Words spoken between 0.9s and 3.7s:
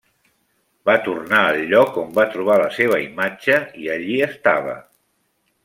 tornar al lloc on va trobar la seva imatge